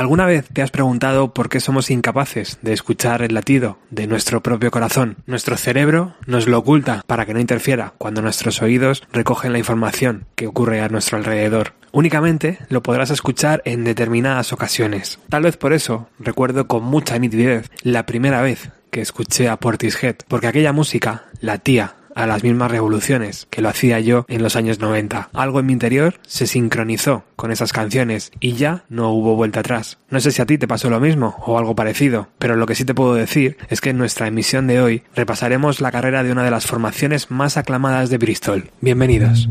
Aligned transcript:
¿Alguna 0.00 0.24
vez 0.24 0.48
te 0.50 0.62
has 0.62 0.70
preguntado 0.70 1.34
por 1.34 1.50
qué 1.50 1.60
somos 1.60 1.90
incapaces 1.90 2.58
de 2.62 2.72
escuchar 2.72 3.20
el 3.20 3.34
latido 3.34 3.76
de 3.90 4.06
nuestro 4.06 4.42
propio 4.42 4.70
corazón? 4.70 5.18
Nuestro 5.26 5.58
cerebro 5.58 6.14
nos 6.26 6.48
lo 6.48 6.56
oculta 6.56 7.04
para 7.06 7.26
que 7.26 7.34
no 7.34 7.38
interfiera 7.38 7.92
cuando 7.98 8.22
nuestros 8.22 8.62
oídos 8.62 9.02
recogen 9.12 9.52
la 9.52 9.58
información 9.58 10.24
que 10.36 10.46
ocurre 10.46 10.80
a 10.80 10.88
nuestro 10.88 11.18
alrededor. 11.18 11.74
Únicamente 11.92 12.60
lo 12.70 12.82
podrás 12.82 13.10
escuchar 13.10 13.60
en 13.66 13.84
determinadas 13.84 14.54
ocasiones. 14.54 15.18
Tal 15.28 15.42
vez 15.42 15.58
por 15.58 15.74
eso 15.74 16.08
recuerdo 16.18 16.66
con 16.66 16.82
mucha 16.82 17.18
nitidez 17.18 17.70
la 17.82 18.06
primera 18.06 18.40
vez 18.40 18.70
que 18.90 19.02
escuché 19.02 19.50
a 19.50 19.58
Portishead, 19.58 20.16
porque 20.28 20.46
aquella 20.46 20.72
música 20.72 21.24
latía 21.42 21.96
a 22.14 22.26
las 22.26 22.42
mismas 22.42 22.70
revoluciones 22.70 23.46
que 23.50 23.62
lo 23.62 23.68
hacía 23.68 24.00
yo 24.00 24.24
en 24.28 24.42
los 24.42 24.56
años 24.56 24.80
90. 24.80 25.30
Algo 25.32 25.60
en 25.60 25.66
mi 25.66 25.72
interior 25.72 26.14
se 26.26 26.46
sincronizó 26.46 27.24
con 27.36 27.50
esas 27.50 27.72
canciones 27.72 28.32
y 28.40 28.54
ya 28.54 28.84
no 28.88 29.10
hubo 29.10 29.36
vuelta 29.36 29.60
atrás. 29.60 29.98
No 30.10 30.20
sé 30.20 30.32
si 30.32 30.42
a 30.42 30.46
ti 30.46 30.58
te 30.58 30.68
pasó 30.68 30.90
lo 30.90 31.00
mismo 31.00 31.36
o 31.46 31.58
algo 31.58 31.74
parecido, 31.74 32.28
pero 32.38 32.56
lo 32.56 32.66
que 32.66 32.74
sí 32.74 32.84
te 32.84 32.94
puedo 32.94 33.14
decir 33.14 33.56
es 33.68 33.80
que 33.80 33.90
en 33.90 33.98
nuestra 33.98 34.26
emisión 34.26 34.66
de 34.66 34.80
hoy 34.80 35.02
repasaremos 35.14 35.80
la 35.80 35.92
carrera 35.92 36.22
de 36.22 36.32
una 36.32 36.44
de 36.44 36.50
las 36.50 36.66
formaciones 36.66 37.30
más 37.30 37.56
aclamadas 37.56 38.10
de 38.10 38.18
Bristol. 38.18 38.70
Bienvenidos. 38.80 39.48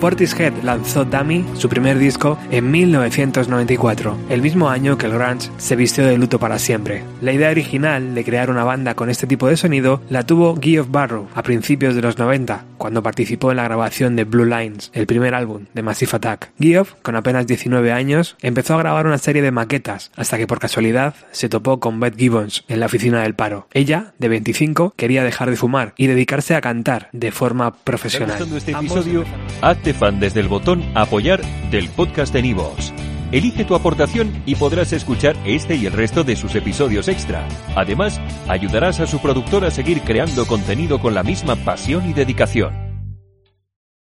Portishead 0.00 0.54
lanzó 0.62 1.04
Dummy, 1.04 1.44
su 1.54 1.68
primer 1.68 1.98
disco, 1.98 2.38
en 2.50 2.70
1994, 2.70 4.16
el 4.30 4.40
mismo 4.40 4.70
año 4.70 4.96
que 4.96 5.04
el 5.04 5.12
grunge 5.12 5.50
se 5.58 5.76
vistió 5.76 6.06
de 6.06 6.16
luto 6.16 6.38
para 6.38 6.58
siempre. 6.58 7.04
La 7.20 7.32
idea 7.32 7.50
original 7.50 8.14
de 8.14 8.24
crear 8.24 8.50
una 8.50 8.64
banda 8.64 8.94
con 8.94 9.10
este 9.10 9.26
tipo 9.26 9.46
de 9.46 9.58
sonido 9.58 10.00
la 10.08 10.24
tuvo 10.24 10.54
Guy 10.54 10.78
of 10.78 10.90
Barrow 10.90 11.28
a 11.34 11.42
principios 11.42 11.94
de 11.94 12.00
los 12.00 12.16
90, 12.16 12.64
cuando 12.78 13.02
participó 13.02 13.50
en 13.50 13.58
la 13.58 13.64
grabación 13.64 14.16
de 14.16 14.24
Blue 14.24 14.46
Lines, 14.46 14.90
el 14.94 15.06
primer 15.06 15.34
álbum 15.34 15.66
de 15.74 15.82
Massive 15.82 16.12
Attack. 16.14 16.52
Geoff, 16.58 16.94
con 17.02 17.14
apenas 17.14 17.46
19 17.46 17.92
años, 17.92 18.36
empezó 18.40 18.74
a 18.74 18.78
grabar 18.78 19.06
una 19.06 19.18
serie 19.18 19.42
de 19.42 19.50
maquetas, 19.50 20.12
hasta 20.16 20.38
que 20.38 20.46
por 20.46 20.60
casualidad 20.60 21.14
se 21.30 21.50
topó 21.50 21.78
con 21.78 22.00
Beth 22.00 22.16
Gibbons 22.16 22.64
en 22.68 22.80
la 22.80 22.86
oficina 22.86 23.20
del 23.22 23.34
paro. 23.34 23.68
Ella, 23.74 24.14
de 24.18 24.28
25, 24.28 24.94
quería 24.96 25.24
dejar 25.24 25.50
de 25.50 25.56
fumar 25.56 25.92
y 25.98 26.06
dedicarse 26.06 26.54
a 26.54 26.62
cantar 26.62 27.10
de 27.12 27.32
forma 27.32 27.74
profesional. 27.74 28.42
este 28.56 28.72
episodio? 28.72 29.24
Hazte 29.60 29.89
fan 29.94 30.20
desde 30.20 30.40
el 30.40 30.48
botón 30.48 30.82
apoyar 30.94 31.40
del 31.70 31.88
podcast 31.88 32.32
de 32.32 32.42
Nivos. 32.42 32.92
Elige 33.32 33.64
tu 33.64 33.74
aportación 33.74 34.42
y 34.44 34.56
podrás 34.56 34.92
escuchar 34.92 35.36
este 35.44 35.76
y 35.76 35.86
el 35.86 35.92
resto 35.92 36.24
de 36.24 36.34
sus 36.34 36.54
episodios 36.56 37.06
extra. 37.06 37.46
Además, 37.76 38.20
ayudarás 38.48 38.98
a 39.00 39.06
su 39.06 39.20
productor 39.20 39.64
a 39.64 39.70
seguir 39.70 40.02
creando 40.02 40.46
contenido 40.46 41.00
con 41.00 41.14
la 41.14 41.22
misma 41.22 41.54
pasión 41.56 42.08
y 42.10 42.12
dedicación. 42.12 42.79